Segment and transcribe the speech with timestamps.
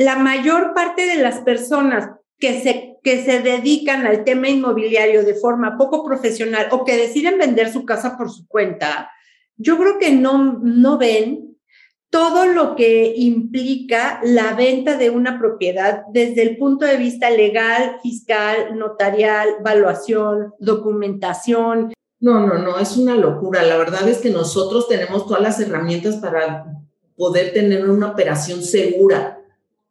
[0.00, 2.08] la mayor parte de las personas
[2.38, 7.36] que se, que se dedican al tema inmobiliario de forma poco profesional o que deciden
[7.36, 9.10] vender su casa por su cuenta,
[9.58, 11.54] yo creo que no, no ven
[12.08, 17.98] todo lo que implica la venta de una propiedad desde el punto de vista legal,
[18.02, 21.92] fiscal, notarial, valuación, documentación.
[22.20, 23.62] No, no, no, es una locura.
[23.64, 26.64] La verdad es que nosotros tenemos todas las herramientas para
[27.16, 29.39] poder tener una operación segura,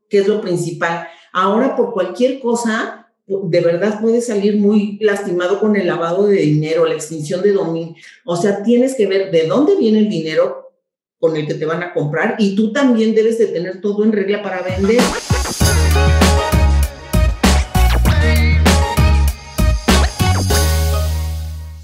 [0.10, 1.07] que es lo principal.
[1.32, 6.86] Ahora, por cualquier cosa, de verdad puedes salir muy lastimado con el lavado de dinero,
[6.86, 7.95] la extinción de dominio.
[8.26, 10.70] O sea, tienes que ver de dónde viene el dinero,
[11.20, 14.14] con el que te van a comprar y tú también debes de tener todo en
[14.14, 15.02] regla para vender.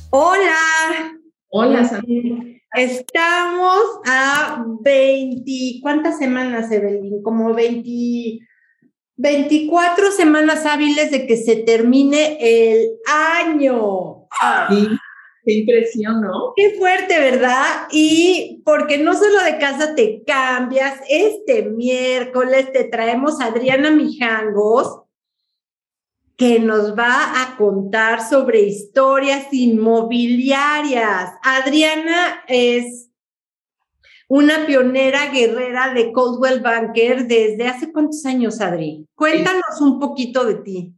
[0.09, 1.15] Hola.
[1.57, 2.61] Hola, Sandy.
[2.73, 7.23] Estamos a 20, ¿cuántas semanas, Evelyn?
[7.23, 8.39] Como 20,
[9.15, 14.27] 24 semanas hábiles de que se termine el año.
[14.69, 14.89] Sí,
[15.45, 16.51] Qué impresión, ¿no?
[16.57, 17.87] Qué fuerte, ¿verdad?
[17.89, 25.04] Y porque no solo de casa te cambias, este miércoles te traemos a Adriana Mijangos,
[26.37, 31.31] que nos va a contar sobre historias inmobiliarias.
[31.41, 33.09] Adriana es
[34.27, 39.07] una pionera guerrera de Coldwell Banker desde hace cuántos años, Adri?
[39.15, 40.95] Cuéntanos un poquito de ti.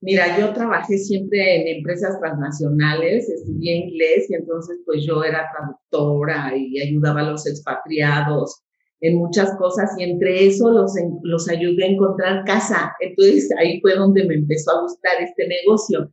[0.00, 6.56] Mira, yo trabajé siempre en empresas transnacionales, estudié inglés y entonces pues yo era traductora
[6.56, 8.62] y ayudaba a los expatriados
[9.02, 10.92] en muchas cosas y entre eso los,
[11.24, 12.94] los ayudé a encontrar casa.
[13.00, 16.10] Entonces ahí fue donde me empezó a gustar este negocio.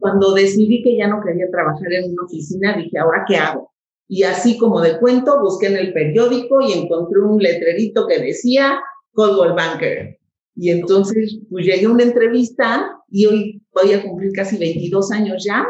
[0.00, 3.70] Cuando decidí que ya no quería trabajar en una oficina, dije, ¿ahora qué hago?
[4.08, 8.80] Y así como de cuento, busqué en el periódico y encontré un letrerito que decía
[9.12, 10.18] Coldwell Banker.
[10.56, 15.44] Y entonces, pues llegué a una entrevista y hoy voy a cumplir casi 22 años
[15.46, 15.64] ya.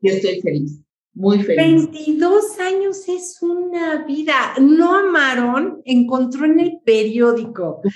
[0.00, 0.80] Y estoy feliz,
[1.12, 1.90] muy feliz.
[1.90, 4.54] 22 años es una vida.
[4.60, 7.82] No amaron, encontró en el periódico.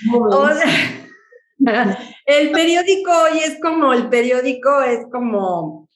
[2.25, 5.87] el periódico hoy es como, el periódico es como,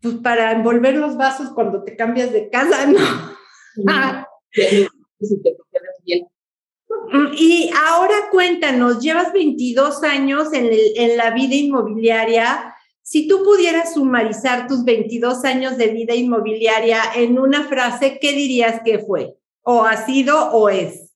[0.00, 2.98] pues para envolver los vasos cuando te cambias de casa, ¿no?
[7.34, 12.71] Y ahora cuéntanos, llevas 22 años en, en, la vida inmobiliaria.
[13.02, 18.80] Si tú pudieras sumarizar tus 22 años de vida inmobiliaria en una frase, ¿qué dirías
[18.84, 19.36] que fue?
[19.62, 21.12] ¿O ha sido o es?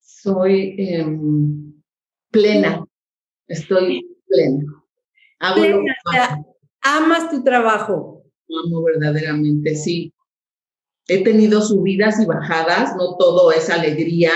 [0.00, 1.72] Soy em,
[2.30, 2.84] plena,
[3.48, 4.64] estoy plena.
[5.54, 6.44] plena
[6.82, 8.24] amas tu trabajo.
[8.64, 10.12] Amo verdaderamente, sí.
[11.08, 14.32] He tenido subidas y bajadas, no todo es alegría,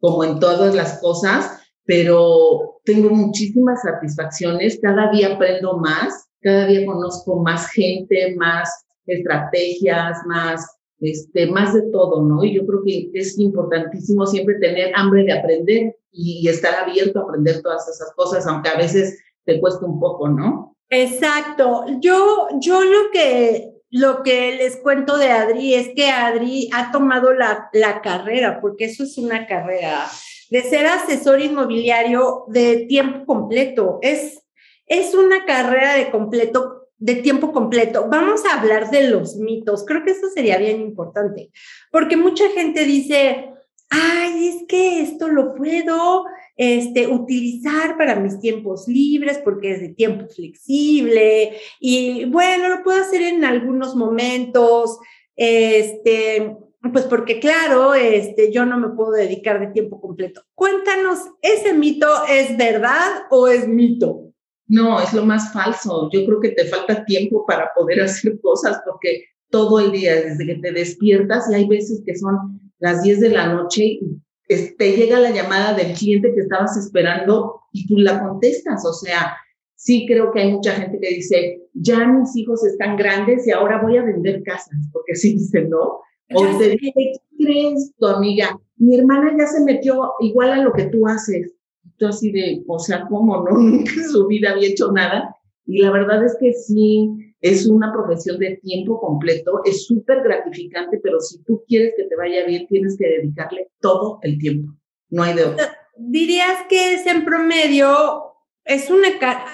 [0.00, 6.86] como en todas las cosas, pero tengo muchísimas satisfacciones, cada día aprendo más, cada día
[6.86, 8.70] conozco más gente, más
[9.06, 10.66] estrategias, más,
[11.00, 12.44] este, más de todo, ¿no?
[12.44, 17.22] Y yo creo que es importantísimo siempre tener hambre de aprender y, estar abierto a
[17.24, 20.76] aprender todas esas cosas, aunque a veces te cueste un poco, ¿no?
[20.90, 21.84] Exacto.
[22.00, 27.32] Yo, yo lo que lo que les cuento de Adri es que Adri ha tomado
[27.32, 30.06] la, la carrera, porque eso es una carrera,
[30.54, 33.98] de ser asesor inmobiliario de tiempo completo.
[34.02, 34.40] Es,
[34.86, 38.06] es una carrera de completo de tiempo completo.
[38.08, 39.84] Vamos a hablar de los mitos.
[39.84, 41.50] Creo que eso sería bien importante,
[41.90, 43.50] porque mucha gente dice,
[43.90, 46.24] ay, es que esto lo puedo
[46.56, 53.02] este, utilizar para mis tiempos libres porque es de tiempo flexible y bueno, lo puedo
[53.02, 55.00] hacer en algunos momentos,
[55.34, 56.58] este,
[56.92, 60.42] pues porque claro, este, yo no me puedo dedicar de tiempo completo.
[60.54, 64.32] Cuéntanos, ¿ese mito es verdad o es mito?
[64.66, 66.08] No, es lo más falso.
[66.12, 70.46] Yo creo que te falta tiempo para poder hacer cosas porque todo el día, desde
[70.46, 74.00] que te despiertas, y hay veces que son las 10 de la noche
[74.46, 78.84] te llega la llamada del cliente que estabas esperando y tú la contestas.
[78.84, 79.36] O sea,
[79.74, 83.80] sí creo que hay mucha gente que dice, ya mis hijos están grandes y ahora
[83.82, 86.00] voy a vender casas, porque sí dicen, ¿no?
[86.32, 88.58] O te dice, ¿qué crees tu amiga?
[88.76, 91.54] Mi hermana ya se metió igual a lo que tú haces.
[91.98, 93.50] Tú así de, o sea, ¿cómo no?
[93.58, 95.36] Nunca en su vida había hecho nada.
[95.66, 97.10] Y la verdad es que sí,
[97.44, 102.16] es una profesión de tiempo completo, es súper gratificante, pero si tú quieres que te
[102.16, 104.72] vaya bien, tienes que dedicarle todo el tiempo.
[105.10, 105.76] No hay de otra.
[105.98, 108.32] Dirías que es en promedio,
[108.64, 109.08] es una,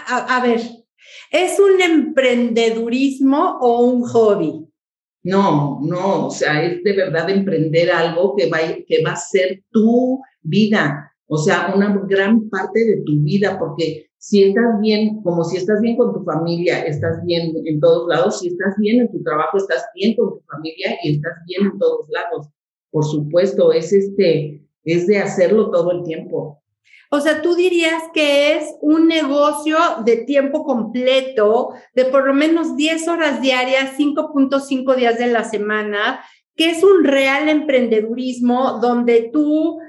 [0.06, 0.61] a, ver,
[1.32, 4.69] ¿es un emprendedurismo o un hobby?
[5.22, 9.62] No, no, o sea, es de verdad emprender algo que va, que va a ser
[9.70, 15.44] tu vida, o sea, una gran parte de tu vida, porque si estás bien, como
[15.44, 19.12] si estás bien con tu familia, estás bien en todos lados, si estás bien en
[19.12, 22.49] tu trabajo, estás bien con tu familia y estás bien en todos lados.
[22.90, 26.59] Por supuesto, es este, es de hacerlo todo el tiempo.
[27.12, 32.76] O sea, tú dirías que es un negocio de tiempo completo, de por lo menos
[32.76, 36.24] 10 horas diarias, 5.5 días de la semana,
[36.54, 39.80] que es un real emprendedurismo donde tú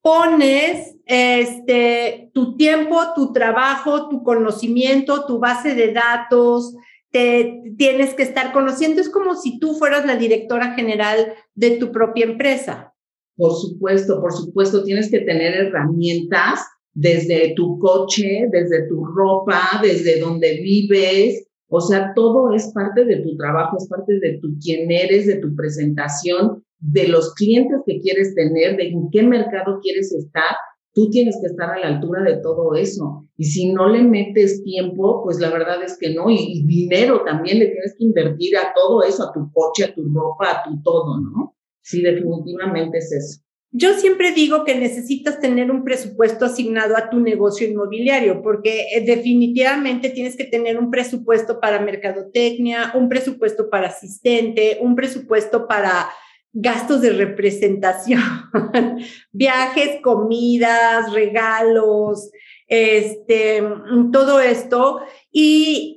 [0.00, 6.74] pones este, tu tiempo, tu trabajo, tu conocimiento, tu base de datos,
[7.10, 9.02] te tienes que estar conociendo.
[9.02, 12.94] Es como si tú fueras la directora general de tu propia empresa.
[13.36, 16.60] Por supuesto, por supuesto, tienes que tener herramientas
[16.94, 21.46] desde tu coche, desde tu ropa, desde donde vives.
[21.68, 25.36] O sea, todo es parte de tu trabajo, es parte de tu quién eres, de
[25.36, 30.56] tu presentación, de los clientes que quieres tener, de en qué mercado quieres estar.
[30.94, 33.28] Tú tienes que estar a la altura de todo eso.
[33.36, 36.30] Y si no le metes tiempo, pues la verdad es que no.
[36.30, 39.94] Y, y dinero también le tienes que invertir a todo eso, a tu coche, a
[39.94, 41.55] tu ropa, a tu todo, ¿no?
[41.86, 43.40] Sí, definitivamente es eso.
[43.70, 49.02] Yo siempre digo que necesitas tener un presupuesto asignado a tu negocio inmobiliario, porque eh,
[49.06, 56.08] definitivamente tienes que tener un presupuesto para mercadotecnia, un presupuesto para asistente, un presupuesto para
[56.52, 58.20] gastos de representación,
[59.32, 62.32] viajes, comidas, regalos,
[62.66, 63.62] este,
[64.10, 65.02] todo esto.
[65.30, 65.95] Y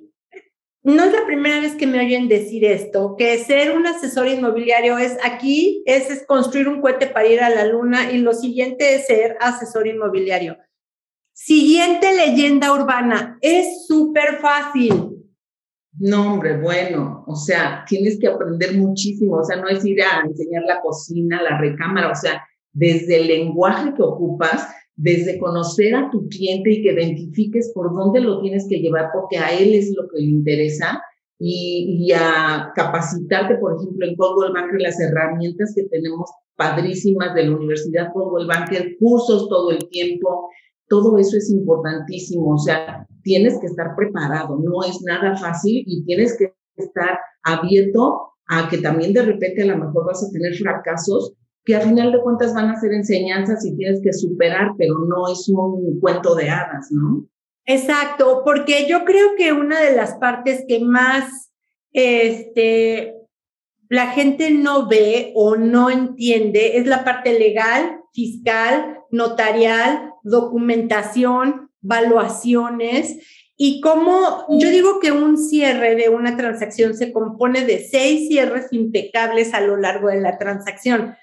[0.83, 4.97] no es la primera vez que me oyen decir esto, que ser un asesor inmobiliario
[4.97, 9.07] es aquí, es, construir un cohete para ir a la luna y lo siguiente es
[9.07, 10.57] ser asesor inmobiliario.
[11.33, 15.15] Siguiente leyenda urbana, es súper fácil.
[15.97, 20.21] No, hombre, bueno, o sea, tienes que aprender muchísimo, o sea, no es ir a
[20.25, 22.41] enseñar la cocina, la recámara, o sea,
[22.71, 24.67] desde el lenguaje que ocupas,
[25.01, 29.38] desde conocer a tu cliente y que identifiques por dónde lo tienes que llevar, porque
[29.38, 31.01] a él es lo que le interesa,
[31.42, 37.56] y, a capacitarte, por ejemplo, en Coldwell Banker, las herramientas que tenemos padrísimas de la
[37.56, 40.50] Universidad Coldwell Banker, cursos todo el tiempo,
[40.90, 46.04] todo eso es importantísimo, o sea, tienes que estar preparado, no es nada fácil y
[46.04, 50.56] tienes que estar abierto a que también de repente a lo mejor vas a tener
[50.56, 55.00] fracasos que a final de cuentas van a ser enseñanzas y tienes que superar, pero
[55.07, 57.25] no es un cuento de hadas, ¿no?
[57.65, 61.51] Exacto, porque yo creo que una de las partes que más
[61.91, 63.13] este,
[63.89, 73.17] la gente no ve o no entiende es la parte legal, fiscal, notarial, documentación, valuaciones
[73.55, 78.67] y cómo yo digo que un cierre de una transacción se compone de seis cierres
[78.71, 81.15] impecables a lo largo de la transacción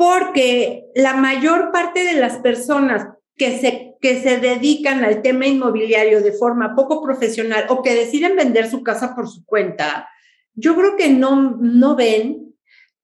[0.00, 6.22] porque la mayor parte de las personas que se, que se dedican al tema inmobiliario
[6.22, 10.08] de forma poco profesional o que deciden vender su casa por su cuenta,
[10.54, 12.54] yo creo que no, no ven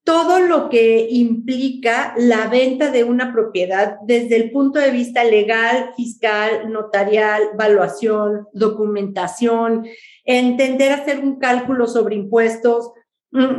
[0.04, 5.90] todo lo que implica la venta de una propiedad desde el punto de vista legal,
[5.98, 9.86] fiscal, notarial, valuación, documentación,
[10.24, 12.90] entender hacer un cálculo sobre impuestos,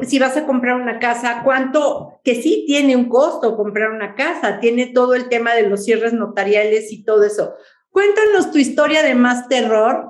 [0.04, 4.60] si vas a comprar una casa, cuánto, que sí tiene un costo comprar una casa,
[4.60, 7.54] tiene todo el tema de los cierres notariales y todo eso.
[7.90, 10.10] Cuéntanos tu historia de más terror,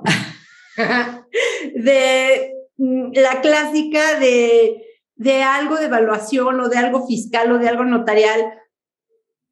[1.74, 4.84] de mm, la clásica de,
[5.16, 8.40] de algo de evaluación o de algo fiscal o de algo notarial,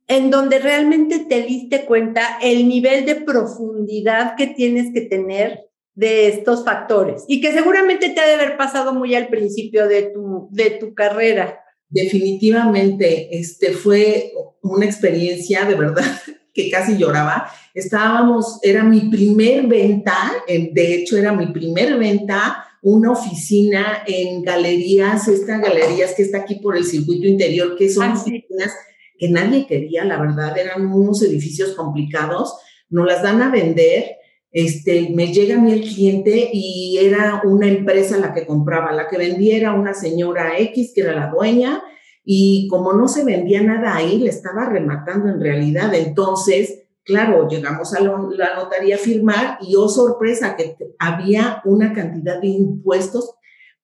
[0.08, 6.28] en donde realmente te diste cuenta el nivel de profundidad que tienes que tener de
[6.28, 10.48] estos factores y que seguramente te ha de haber pasado muy al principio de tu,
[10.52, 11.60] de tu carrera.
[11.88, 16.04] Definitivamente, este fue una experiencia de verdad
[16.54, 17.50] que casi lloraba.
[17.74, 25.28] Estábamos, era mi primer venta, de hecho era mi primer venta, una oficina en galerías,
[25.28, 28.72] estas galerías que está aquí por el circuito interior, que son ah, oficinas
[29.18, 32.54] que nadie quería, la verdad, eran unos edificios complicados,
[32.90, 34.16] nos las dan a vender
[34.56, 39.06] este, me llega a mí el cliente y era una empresa la que compraba, la
[39.06, 41.82] que vendía era una señora X, que era la dueña,
[42.24, 45.92] y como no se vendía nada ahí, le estaba rematando en realidad.
[45.92, 52.40] Entonces, claro, llegamos a la notaría a firmar y, oh sorpresa, que había una cantidad
[52.40, 53.34] de impuestos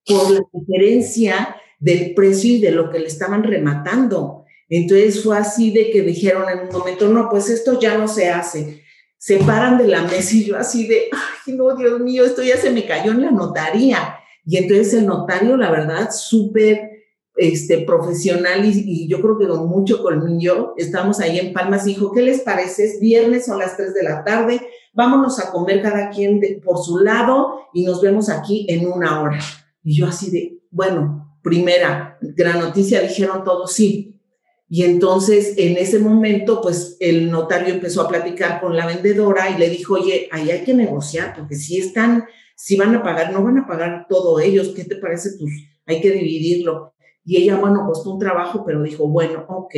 [0.07, 4.47] por la diferencia del precio y de lo que le estaban rematando.
[4.71, 8.31] Entonces fue así de que dijeron en un momento, no, pues esto ya no se
[8.31, 8.81] hace
[9.23, 12.57] se paran de la mesa y yo así de, ay, no, Dios mío, esto ya
[12.57, 14.17] se me cayó en la notaría.
[14.45, 16.91] Y entonces el notario, la verdad, súper
[17.37, 22.23] este, profesional y, yo creo que con mucho colmillo, estamos ahí en Palmas, dijo, ¿qué
[22.23, 22.85] les parece?
[22.85, 24.61] Es viernes, son las 3 de la tarde,
[24.93, 29.39] vámonos a comer cada quien por su lado y nos vemos aquí en una hora.
[29.85, 34.21] Y yo así de, bueno, primera gran noticia, dijeron todos sí.
[34.75, 39.59] Y entonces en ese momento, pues el notario empezó a platicar con la vendedora y
[39.59, 42.25] le dijo, oye, ahí hay que negociar, porque si están,
[42.57, 45.33] si van a pagar, no van a pagar todo ellos, ¿qué te parece?
[45.39, 45.53] Pues
[45.85, 46.95] hay que dividirlo.
[47.23, 49.75] Y ella, bueno, costó un trabajo, pero dijo, bueno, ok.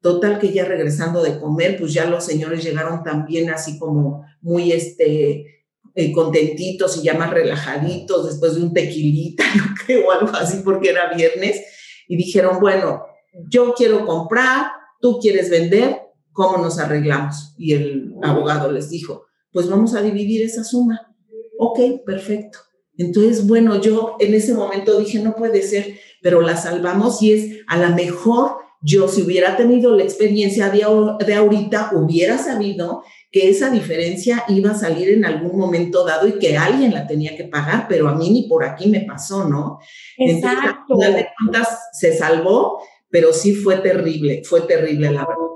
[0.00, 4.70] Total que ya regresando de comer, pues ya los señores llegaron también así como muy
[4.70, 5.64] este,
[5.96, 10.90] eh, contentitos y ya más relajaditos después de un tequilita, yo creo, algo así, porque
[10.90, 11.60] era viernes.
[12.06, 13.07] Y dijeron, bueno,
[13.48, 16.00] yo quiero comprar, tú quieres vender,
[16.32, 17.54] ¿cómo nos arreglamos?
[17.58, 21.14] Y el abogado les dijo, pues vamos a dividir esa suma.
[21.58, 22.58] Ok, perfecto.
[22.96, 27.60] Entonces, bueno, yo en ese momento dije, no puede ser, pero la salvamos y es
[27.68, 30.86] a lo mejor yo si hubiera tenido la experiencia de,
[31.24, 36.38] de ahorita, hubiera sabido que esa diferencia iba a salir en algún momento dado y
[36.38, 39.78] que alguien la tenía que pagar, pero a mí ni por aquí me pasó, ¿no?
[40.16, 40.94] Exacto.
[40.94, 45.48] Entonces, de cuentas, se salvó, pero sí fue terrible, fue terrible la verdad.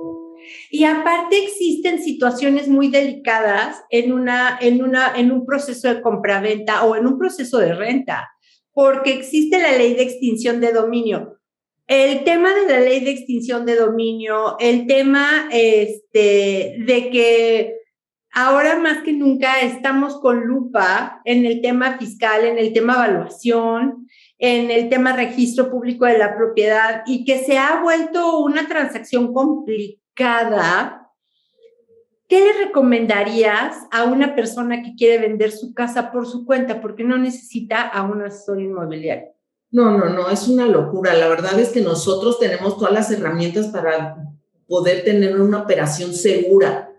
[0.70, 6.84] Y aparte existen situaciones muy delicadas en, una, en, una, en un proceso de compraventa
[6.84, 8.30] o en un proceso de renta,
[8.72, 11.38] porque existe la ley de extinción de dominio.
[11.86, 17.74] El tema de la ley de extinción de dominio, el tema este, de que
[18.32, 24.06] ahora más que nunca estamos con lupa en el tema fiscal, en el tema evaluación,
[24.42, 29.32] en el tema registro público de la propiedad y que se ha vuelto una transacción
[29.32, 31.10] complicada cada,
[32.28, 37.04] ¿qué le recomendarías a una persona que quiere vender su casa por su cuenta porque
[37.04, 39.28] no necesita a un asesor inmobiliario?
[39.70, 41.14] No, no, no, es una locura.
[41.14, 44.16] La verdad es que nosotros tenemos todas las herramientas para
[44.68, 46.90] poder tener una operación segura,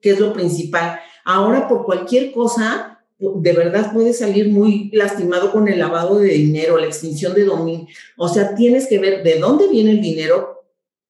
[0.00, 1.00] que es lo principal.
[1.24, 2.91] Ahora, por cualquier cosa,
[3.36, 7.86] de verdad puedes salir muy lastimado con el lavado de dinero, la extinción de dominio.
[8.16, 10.62] O sea, tienes que ver de dónde viene el dinero,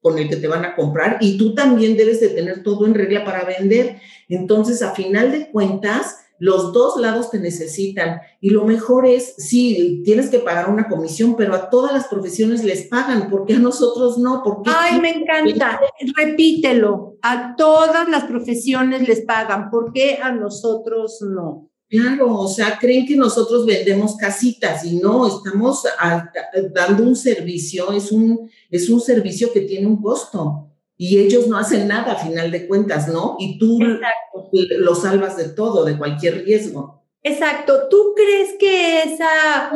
[0.03, 2.95] con el que te van a comprar y tú también debes de tener todo en
[2.95, 4.01] regla para vender.
[4.29, 10.03] Entonces, a final de cuentas, los dos lados te necesitan y lo mejor es, sí,
[10.05, 13.59] tienes que pagar una comisión, pero a todas las profesiones les pagan, ¿por qué a
[13.61, 14.43] nosotros no?
[14.43, 15.81] ¿Por Ay, me encanta,
[16.17, 21.71] repítelo, a todas las profesiones les pagan, ¿por qué a nosotros no?
[21.93, 25.85] Claro, o sea, creen que nosotros vendemos casitas y no, estamos
[26.73, 31.59] dando un servicio, es un, es un servicio que tiene un costo y ellos no
[31.59, 33.37] hacen nada a final de cuentas, ¿no?
[33.39, 33.79] Y tú
[34.79, 37.05] lo salvas de todo, de cualquier riesgo.
[37.23, 39.71] Exacto, ¿tú crees que esa,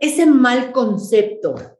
[0.00, 1.73] ese mal concepto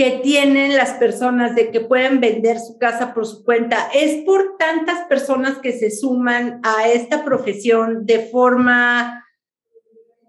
[0.00, 4.56] que tienen las personas de que pueden vender su casa por su cuenta es por
[4.56, 9.26] tantas personas que se suman a esta profesión de forma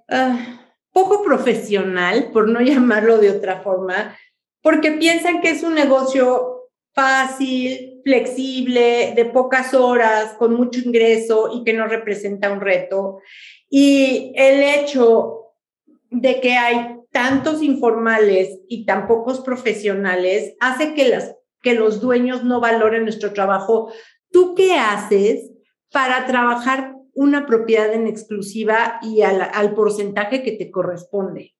[0.10, 0.60] ah,
[0.92, 4.18] poco profesional, por no llamarlo de otra forma,
[4.62, 11.63] porque piensan que es un negocio fácil, flexible, de pocas horas, con mucho ingreso y
[11.63, 13.20] que no representa un reto.
[13.70, 15.54] Y el hecho
[16.10, 22.44] de que hay tantos informales y tan pocos profesionales hace que, las, que los dueños
[22.44, 23.91] no valoren nuestro trabajo.
[24.32, 25.51] ¿Tú qué haces
[25.91, 31.53] para trabajar una propiedad en exclusiva y al, porcentaje que te corresponde?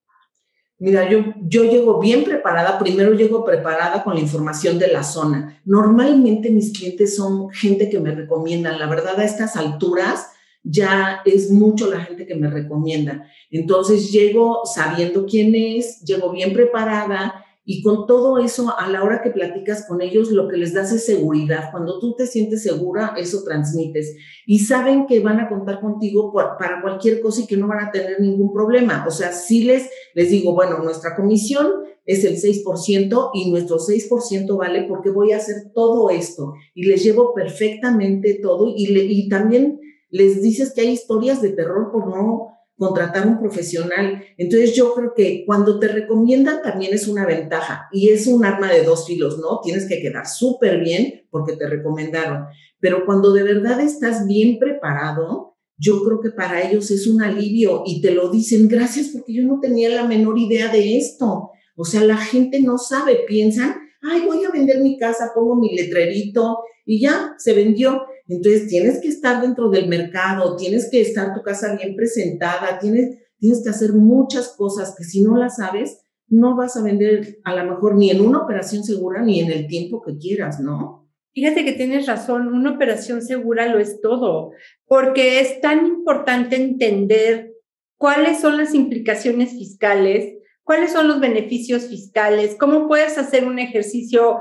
[0.80, 5.62] Mira, yo, yo llego bien preparada, primero llego preparada con la información de la zona.
[5.64, 10.32] Normalmente mis clientes son gente que me recomiendan, la verdad a estas alturas
[10.64, 13.28] ya es mucho la gente que me recomienda.
[13.50, 19.22] Entonces llego sabiendo quién es, llego bien preparada y con todo eso, a la hora
[19.22, 21.70] que platicas con ellos, lo que les das es seguridad.
[21.72, 24.16] Cuando tú te sientes segura, eso transmites.
[24.48, 27.92] Y saben que van a contar contigo para cualquier cosa y que no van a
[27.92, 29.06] tener ningún problema.
[29.08, 31.72] O sea, si les, les digo, bueno, nuestra comisión
[32.06, 36.54] es el 6% y nuestro 6% vale porque voy a hacer todo esto.
[36.74, 39.80] Y les llevo perfectamente todo y, le, y también
[40.12, 44.24] les dices que hay historias de terror por no contratar un profesional.
[44.38, 48.72] Entonces yo creo que cuando te recomiendan también es una ventaja y es un arma
[48.72, 49.60] de dos filos, ¿no?
[49.64, 52.46] Tienes que quedar súper bien porque te recomendaron.
[52.80, 57.84] Pero cuando de verdad estás bien preparado, yo creo que para ellos es un alivio
[57.86, 61.52] y te lo dicen, gracias porque yo no tenía la menor idea de esto.
[61.76, 65.76] O sea, la gente no sabe, piensan, ay, voy a vender mi casa, pongo mi
[65.76, 68.02] letrerito y ya, se vendió.
[68.32, 73.18] Entonces tienes que estar dentro del mercado, tienes que estar tu casa bien presentada, tienes,
[73.38, 77.54] tienes que hacer muchas cosas que si no las sabes, no vas a vender a
[77.54, 81.10] lo mejor ni en una operación segura ni en el tiempo que quieras, ¿no?
[81.34, 84.52] Fíjate que tienes razón, una operación segura lo es todo,
[84.86, 87.52] porque es tan importante entender
[87.98, 94.38] cuáles son las implicaciones fiscales, cuáles son los beneficios fiscales, cómo puedes hacer un ejercicio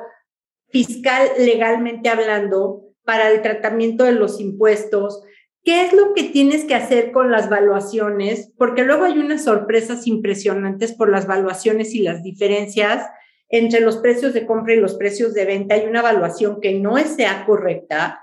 [0.69, 5.25] fiscal legalmente hablando para el tratamiento de los impuestos,
[5.65, 10.07] qué es lo que tienes que hacer con las valuaciones, porque luego hay unas sorpresas
[10.07, 13.05] impresionantes por las valuaciones y las diferencias
[13.49, 15.75] entre los precios de compra y los precios de venta.
[15.75, 18.21] Hay una evaluación que no sea correcta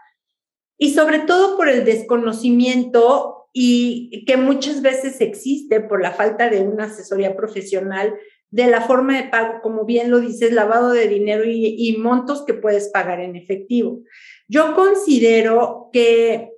[0.78, 6.62] y sobre todo por el desconocimiento y que muchas veces existe por la falta de
[6.62, 8.16] una asesoría profesional
[8.50, 12.54] de la forma de pago, como bien lo dices, lavado de dinero y, montos que
[12.54, 14.02] puedes pagar en efectivo.
[14.48, 16.52] Yo considero que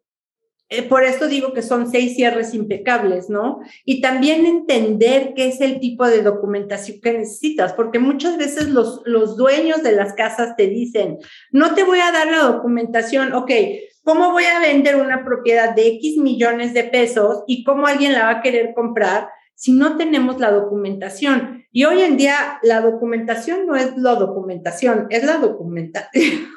[0.71, 3.59] eh, por esto digo que son seis cierres impecables, ¿no?
[3.85, 9.01] Y también entender qué es el tipo de documentación que necesitas, porque muchas veces los,
[9.05, 11.17] los dueños de las casas te dicen,
[11.51, 13.51] no te voy a dar la documentación, ok,
[14.03, 18.25] ¿cómo voy a vender una propiedad de X millones de pesos y cómo alguien la
[18.25, 19.29] va a querer comprar?
[19.59, 21.58] si no tenemos la documentación.
[21.71, 26.49] Y hoy en día la documentación no es la documentación, es la documentación.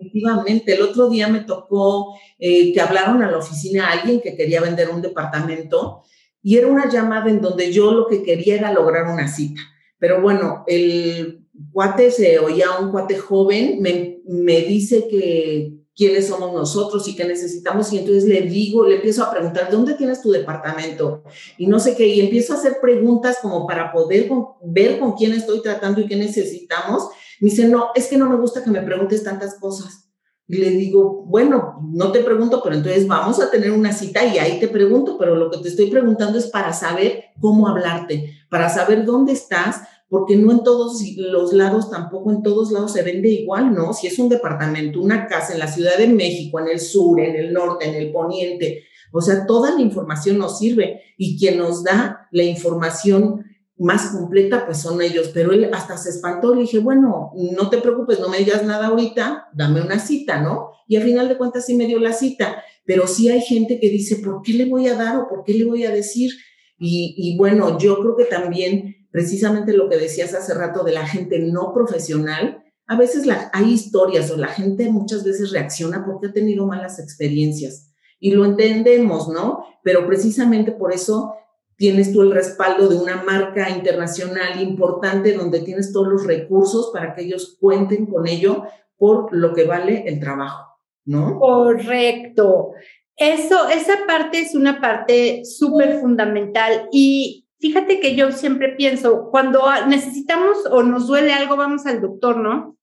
[0.00, 0.74] Definitivamente.
[0.74, 4.60] El otro día me tocó eh, que hablaron a la oficina a alguien que quería
[4.60, 6.02] vender un departamento
[6.42, 9.60] y era una llamada en donde yo lo que quería era lograr una cita.
[9.98, 16.52] Pero bueno, el cuate se oía un cuate joven, me, me dice que quiénes somos
[16.52, 17.92] nosotros y qué necesitamos.
[17.92, 21.22] Y entonces le digo, le empiezo a preguntar, ¿dónde tienes tu departamento?
[21.56, 24.28] Y no sé qué, y empiezo a hacer preguntas como para poder
[24.62, 27.08] ver con quién estoy tratando y qué necesitamos.
[27.40, 30.06] Me dice, no, es que no me gusta que me preguntes tantas cosas.
[30.48, 34.38] Y le digo, bueno, no te pregunto, pero entonces vamos a tener una cita y
[34.38, 38.68] ahí te pregunto, pero lo que te estoy preguntando es para saber cómo hablarte, para
[38.68, 43.28] saber dónde estás, porque no en todos los lados, tampoco en todos lados se vende
[43.28, 43.92] igual, ¿no?
[43.92, 47.34] Si es un departamento, una casa en la Ciudad de México, en el sur, en
[47.34, 51.82] el norte, en el poniente, o sea, toda la información nos sirve y quien nos
[51.82, 53.44] da la información
[53.78, 55.30] más completa, pues son ellos.
[55.32, 58.88] Pero él hasta se espantó, le dije, bueno, no te preocupes, no me digas nada
[58.88, 60.70] ahorita, dame una cita, ¿no?
[60.88, 63.88] Y al final de cuentas sí me dio la cita, pero sí hay gente que
[63.88, 66.30] dice, ¿por qué le voy a dar o por qué le voy a decir?
[66.78, 71.06] Y, y bueno, yo creo que también precisamente lo que decías hace rato de la
[71.06, 76.32] gente no profesional, a veces hay historias o la gente muchas veces reacciona porque ha
[76.34, 77.94] tenido malas experiencias.
[78.20, 79.64] Y lo entendemos, ¿no?
[79.82, 81.34] Pero precisamente por eso
[81.76, 87.14] tienes tú el respaldo de una marca internacional importante donde tienes todos los recursos para
[87.14, 88.64] que ellos cuenten con ello
[88.98, 91.38] por lo que vale el trabajo, ¿no?
[91.38, 92.72] Correcto.
[93.16, 99.62] Eso, esa parte es una parte súper fundamental y fíjate que yo siempre pienso, cuando
[99.88, 102.76] necesitamos o nos duele algo, vamos al doctor, ¿no?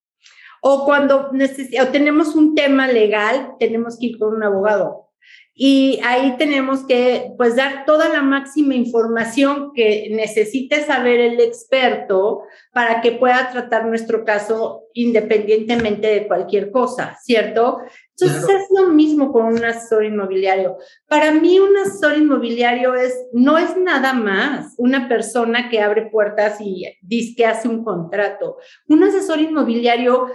[0.62, 5.12] O cuando o tenemos un tema legal, tenemos que ir con un abogado
[5.56, 12.42] y ahí tenemos que pues dar toda la máxima información que necesite saber el experto
[12.74, 17.80] para que pueda tratar nuestro caso independientemente de cualquier cosa, ¿cierto?
[18.18, 20.78] Entonces es lo mismo con un asesor inmobiliario.
[21.08, 26.60] Para mí un asesor inmobiliario es no es nada más una persona que abre puertas
[26.62, 28.58] y dice que hace un contrato.
[28.88, 30.28] Un asesor inmobiliario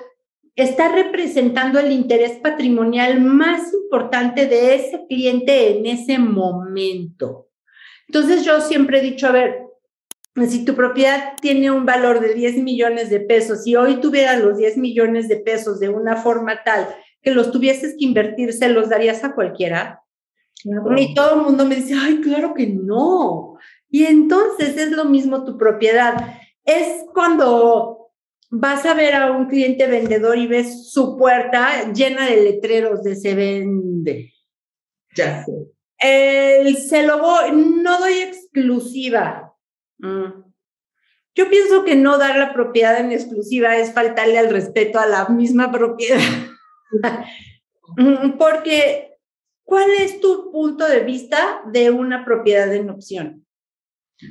[0.57, 7.49] está representando el interés patrimonial más importante de ese cliente en ese momento.
[8.09, 9.63] Entonces yo siempre he dicho, a ver,
[10.49, 14.57] si tu propiedad tiene un valor de 10 millones de pesos y hoy tuvieras los
[14.57, 16.89] 10 millones de pesos de una forma tal
[17.23, 20.03] que los tuvieses que invertir, ¿se los darías a cualquiera?
[20.97, 23.59] Y todo el mundo me dice, ay, claro que no.
[23.91, 26.39] Y entonces es lo mismo tu propiedad.
[26.65, 27.98] Es cuando
[28.51, 33.17] vas a ver a un cliente vendedor y ves su puerta llena de letreros de
[33.17, 34.33] se vende.
[35.15, 35.53] Ya sé.
[35.99, 39.55] El se lo voy, no doy exclusiva.
[39.99, 40.45] Mm.
[41.35, 45.29] Yo pienso que no dar la propiedad en exclusiva es faltarle al respeto a la
[45.29, 46.19] misma propiedad.
[48.39, 49.17] Porque,
[49.65, 53.47] ¿cuál es tu punto de vista de una propiedad en opción?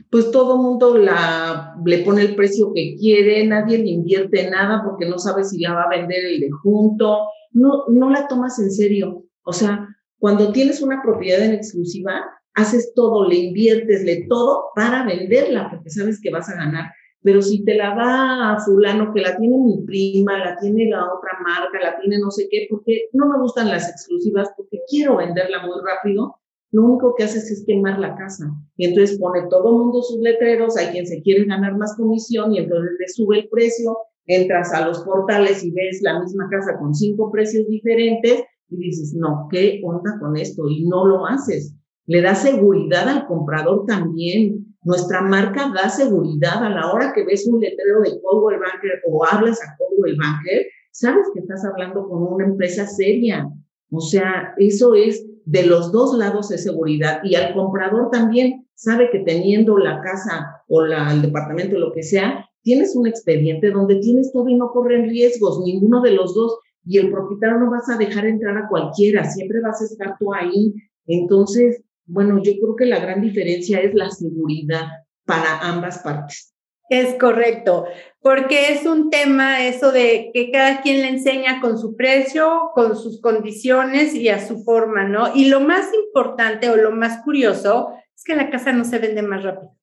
[0.10, 5.08] Pues todo mundo la, le pone el precio que quiere, nadie le invierte nada porque
[5.08, 8.71] no sabe si la va a vender el de junto, no, no la tomas en
[8.71, 9.23] serio.
[9.43, 9.88] O sea,
[10.19, 15.89] cuando tienes una propiedad en exclusiva, haces todo, le inviertes, le todo para venderla porque
[15.89, 16.91] sabes que vas a ganar.
[17.21, 21.06] Pero si te la da a fulano que la tiene mi prima, la tiene la
[21.06, 25.17] otra marca, la tiene no sé qué, porque no me gustan las exclusivas, porque quiero
[25.17, 26.39] venderla muy rápido,
[26.71, 28.45] lo único que haces es quemar la casa.
[28.75, 32.53] Y entonces pone todo el mundo sus letreros, hay quien se quiere ganar más comisión
[32.53, 36.77] y entonces le sube el precio, entras a los portales y ves la misma casa
[36.77, 40.67] con cinco precios diferentes y dices, no, ¿qué onda con esto?
[40.69, 41.73] Y no lo haces.
[42.06, 44.75] Le da seguridad al comprador también.
[44.84, 49.25] Nuestra marca da seguridad a la hora que ves un letrero de Coldwell Banker o
[49.25, 53.49] hablas a Coldwell Banker, sabes que estás hablando con una empresa seria.
[53.91, 59.10] O sea, eso es de los dos lados de seguridad y al comprador también sabe
[59.10, 64.32] que teniendo la casa o el departamento, lo que sea, tienes un expediente donde tienes
[64.32, 67.97] todo y no corren riesgos, ninguno de los dos, y el propietario no vas a
[67.97, 70.73] dejar entrar a cualquiera, siempre vas a estar tú ahí.
[71.06, 74.84] Entonces, bueno, yo creo que la gran diferencia es la seguridad
[75.26, 76.54] para ambas partes.
[76.89, 77.86] Es correcto,
[78.21, 82.95] porque es un tema eso de que cada quien le enseña con su precio, con
[82.95, 85.36] sus condiciones y a su forma, ¿no?
[85.36, 89.21] Y lo más importante o lo más curioso es que la casa no se vende
[89.21, 89.76] más rápido.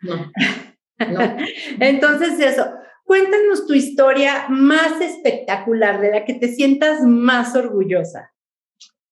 [0.00, 0.16] No.
[0.16, 1.36] no.
[1.80, 2.66] Entonces eso,
[3.04, 8.32] cuéntanos tu historia más espectacular, de la que te sientas más orgullosa.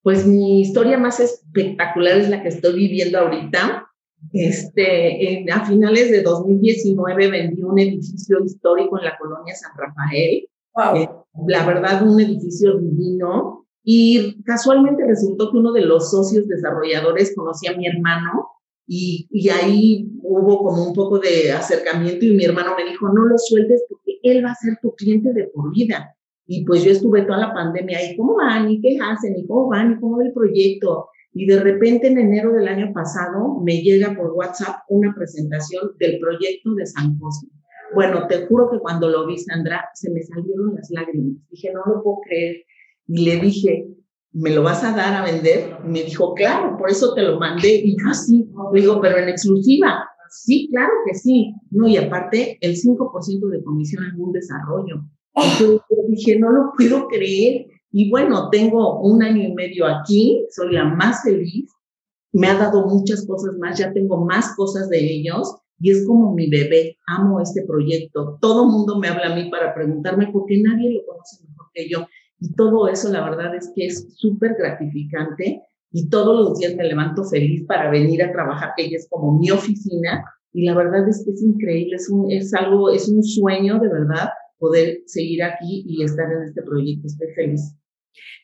[0.02, 3.90] Pues mi historia más espectacular es la que estoy viviendo ahorita
[4.32, 10.48] este, a finales de 2019 vendí un edificio histórico en la colonia San Rafael.
[10.94, 11.08] Eh,
[11.46, 13.66] la verdad, un edificio divino.
[13.82, 18.48] Y casualmente resultó que uno de los socios desarrolladores conocía a mi hermano
[18.84, 23.24] y, y, ahí hubo como un poco de acercamiento y mi hermano me dijo, no
[23.24, 26.16] lo sueltes porque él va a ser tu cliente de por vida.
[26.46, 28.70] Y pues yo estuve toda la pandemia ahí, ¿cómo van?
[28.70, 29.36] ¿Y qué hacen?
[29.36, 29.92] ¿Y cómo van?
[29.92, 31.08] ¿Y cómo va el proyecto?
[31.38, 36.18] Y de repente en enero del año pasado me llega por WhatsApp una presentación del
[36.18, 37.50] proyecto de San Cosme.
[37.94, 41.36] Bueno, te juro que cuando lo vi, Sandra, se me salieron las lágrimas.
[41.50, 42.64] Dije, no lo puedo creer.
[43.08, 43.86] Y le dije,
[44.32, 45.76] ¿me lo vas a dar a vender?
[45.84, 47.82] Y me dijo, claro, por eso te lo mandé.
[47.84, 50.08] Y yo así, le digo, pero en exclusiva.
[50.30, 51.52] Sí, claro que sí.
[51.70, 55.02] No, y aparte, el 5% de comisión en un desarrollo.
[55.34, 57.66] Entonces dije, no lo puedo creer.
[57.90, 61.70] Y bueno, tengo un año y medio aquí, soy la más feliz,
[62.32, 66.34] me ha dado muchas cosas más, ya tengo más cosas de ellos y es como
[66.34, 68.38] mi bebé, amo este proyecto.
[68.40, 71.88] Todo mundo me habla a mí para preguntarme por qué nadie lo conoce mejor que
[71.88, 72.06] yo.
[72.40, 76.84] Y todo eso, la verdad es que es súper gratificante y todos los días me
[76.84, 80.24] levanto feliz para venir a trabajar, que ella es como mi oficina.
[80.52, 83.88] Y la verdad es que es increíble, es, un, es algo, es un sueño de
[83.88, 87.06] verdad poder seguir aquí y estar en este proyecto.
[87.06, 87.76] Estoy feliz.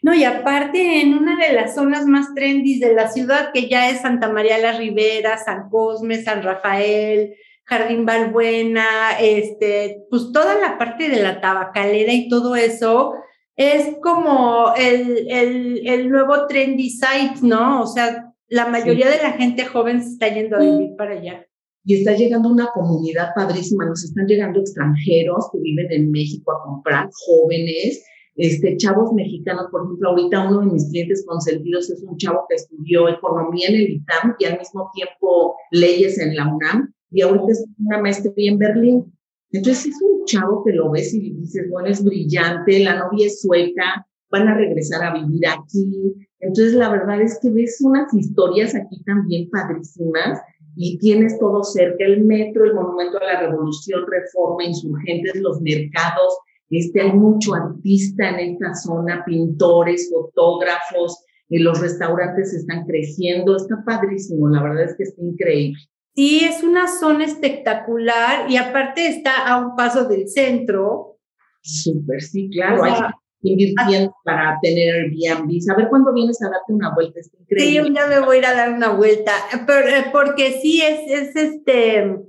[0.02, 3.88] No, y aparte en una de las zonas más trendy de la ciudad, que ya
[3.90, 10.76] es Santa María la Ribera, San Cosme, San Rafael, Jardín Balbuena, este, pues toda la
[10.76, 13.14] parte de la tabacalera y todo eso,
[13.56, 17.82] es como el, el, el nuevo trendy site, ¿no?
[17.82, 21.46] O sea, la mayoría de la gente joven se está yendo a vivir para allá.
[21.84, 26.62] Y está llegando una comunidad padrísima, nos están llegando extranjeros que viven en México a
[26.64, 28.04] comprar, jóvenes,
[28.36, 32.54] este, chavos mexicanos, por ejemplo, ahorita uno de mis clientes consentidos es un chavo que
[32.54, 37.46] estudió economía en el ITAM y al mismo tiempo leyes en la UNAM y ahorita
[37.50, 39.12] es una maestría en Berlín.
[39.50, 43.42] Entonces es un chavo que lo ves y dices, bueno, es brillante, la novia es
[43.42, 46.14] sueca, van a regresar a vivir aquí.
[46.40, 50.40] Entonces la verdad es que ves unas historias aquí también padrísimas
[50.76, 56.38] y tienes todo cerca, el metro, el monumento a la revolución, reforma, insurgentes, los mercados,
[56.70, 63.84] este, hay mucho artista en esta zona, pintores, fotógrafos, y los restaurantes están creciendo, está
[63.84, 65.78] padrísimo, la verdad es que está increíble.
[66.14, 71.18] Sí, es una zona espectacular y aparte está a un paso del centro.
[71.60, 75.70] Súper, sí, claro, hay que invirtiendo para tener Airbnb.
[75.70, 77.88] A ver cuándo vienes a darte una vuelta, increíble.
[77.88, 79.32] Sí, ya me voy a ir a dar una vuelta,
[79.66, 82.22] pero, eh, porque sí es, es este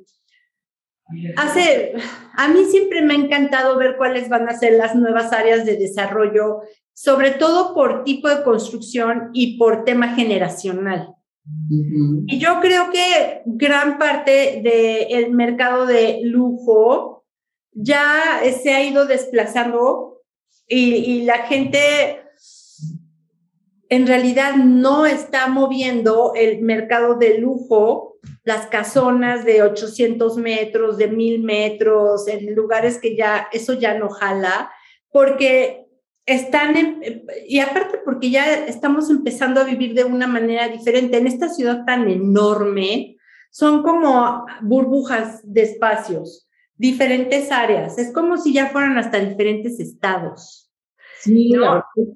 [1.38, 1.94] Hace,
[2.36, 5.78] a mí siempre me ha encantado ver cuáles van a ser las nuevas áreas de
[5.78, 6.62] desarrollo,
[6.94, 11.14] sobre todo por tipo de construcción y por tema generacional.
[12.26, 17.26] Y yo creo que gran parte del mercado de lujo
[17.74, 20.13] ya se ha ido desplazando
[20.74, 22.22] y, la gente
[23.90, 31.08] en realidad no está moviendo el mercado de lujo las casonas de 800 metros, de
[31.08, 34.72] 1000 metros, en lugares que ya eso ya no jala,
[35.12, 35.88] porque
[36.26, 37.02] están,
[37.48, 41.18] y aparte porque ya estamos empezando a vivir de una manera diferente.
[41.18, 43.18] En esta ciudad tan enorme,
[43.54, 47.98] son como burbujas de espacios, diferentes áreas.
[48.00, 50.63] Es como si ya fueran hasta diferentes estados.
[51.24, 51.52] Sí,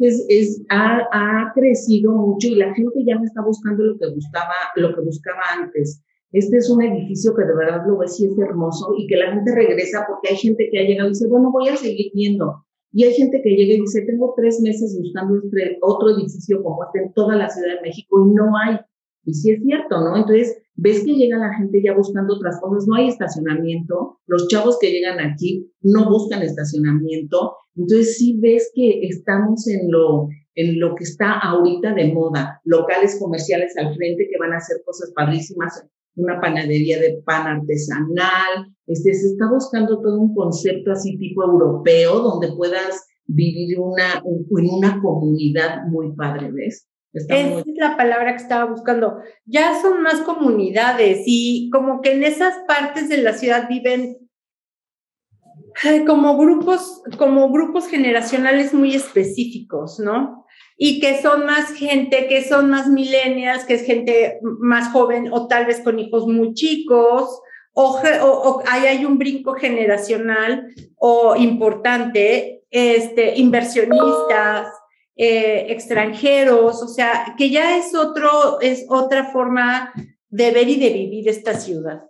[0.01, 4.09] es, es ha, ha, crecido mucho y la gente ya no está buscando lo que
[4.09, 6.03] buscaba, lo que buscaba antes.
[6.33, 9.31] Este es un edificio que de verdad lo ves y es hermoso y que la
[9.31, 12.65] gente regresa porque hay gente que ha llegado y dice, bueno, voy a seguir viendo.
[12.91, 16.83] Y hay gente que llega y dice, tengo tres meses buscando este otro edificio como
[16.83, 18.77] este en toda la Ciudad de México y no hay.
[19.23, 20.17] Y sí es cierto, ¿no?
[20.17, 24.77] Entonces, ves que llega la gente ya buscando otras cosas, no hay estacionamiento, los chavos
[24.79, 30.95] que llegan aquí no buscan estacionamiento, entonces sí ves que estamos en lo, en lo
[30.95, 35.85] que está ahorita de moda, locales comerciales al frente que van a hacer cosas padrísimas,
[36.15, 42.19] una panadería de pan artesanal, este, se está buscando todo un concepto así tipo europeo
[42.19, 46.87] donde puedas vivir una, en una comunidad muy padre, ¿ves?
[47.13, 49.17] Esa es la palabra que estaba buscando.
[49.45, 54.16] Ya son más comunidades y como que en esas partes de la ciudad viven
[56.05, 60.45] como grupos, como grupos generacionales muy específicos, ¿no?
[60.77, 65.47] Y que son más gente, que son más millennials, que es gente más joven o
[65.47, 67.41] tal vez con hijos muy chicos,
[67.73, 74.67] o, o, ahí hay un brinco generacional o importante, este, inversionistas,
[75.15, 79.93] eh, extranjeros, o sea, que ya es otro, es otra forma
[80.29, 82.06] de ver y de vivir esta ciudad.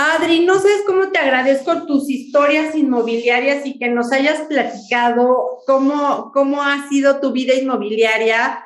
[0.00, 6.30] Adri, no sabes cómo te agradezco tus historias inmobiliarias y que nos hayas platicado cómo,
[6.32, 8.64] cómo ha sido tu vida inmobiliaria.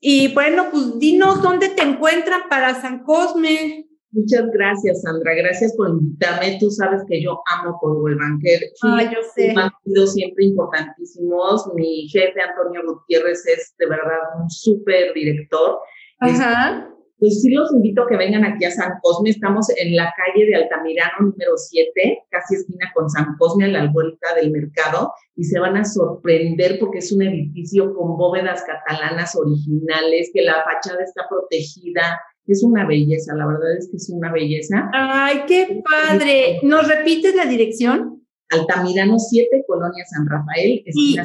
[0.00, 3.86] Y bueno, pues dinos dónde te encuentran para San Cosme.
[4.10, 5.34] Muchas gracias, Sandra.
[5.34, 6.58] Gracias por invitarme.
[6.60, 8.60] Tú sabes que yo amo el Banker.
[8.82, 9.54] Ah, yo sé.
[9.56, 11.66] Han sido siempre importantísimos.
[11.74, 15.78] Mi jefe, Antonio Gutiérrez, es de verdad un súper director.
[16.20, 16.93] Ajá.
[17.18, 19.30] Pues sí los invito a que vengan aquí a San Cosme.
[19.30, 23.90] Estamos en la calle de Altamirano número 7, casi esquina con San Cosme, a la
[23.90, 29.36] vuelta del mercado, y se van a sorprender porque es un edificio con bóvedas catalanas
[29.36, 34.30] originales, que la fachada está protegida, es una belleza, la verdad es que es una
[34.30, 34.90] belleza.
[34.92, 36.60] Ay, qué padre.
[36.62, 38.26] ¿Nos repites la dirección?
[38.50, 40.82] Altamirano 7, Colonia San Rafael.
[40.86, 41.16] Y,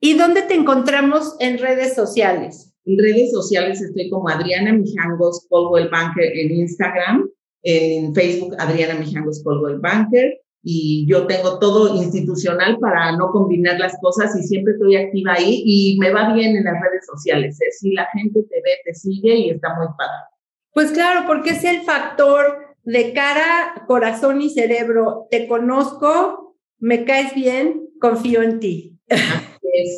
[0.00, 2.71] ¿Y dónde te encontramos en redes sociales?
[2.84, 7.28] En redes sociales estoy como Adriana Mijangos Colwell Banker en Instagram,
[7.62, 13.98] en Facebook Adriana Mijangos Colwell Banker y yo tengo todo institucional para no combinar las
[14.00, 17.60] cosas y siempre estoy activa ahí y me va bien en las redes sociales.
[17.60, 17.70] ¿eh?
[17.72, 20.24] Si la gente te ve, te sigue y está muy padre.
[20.72, 25.26] Pues claro, porque es el factor de cara, corazón y cerebro.
[25.30, 28.98] Te conozco, me caes bien, confío en ti.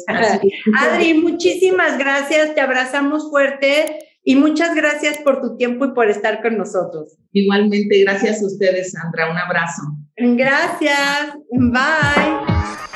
[0.81, 6.41] Adri, muchísimas gracias, te abrazamos fuerte y muchas gracias por tu tiempo y por estar
[6.41, 7.19] con nosotros.
[7.33, 9.31] Igualmente, gracias a ustedes, Sandra.
[9.31, 9.83] Un abrazo.
[10.17, 11.37] Gracias.
[11.51, 12.94] Bye.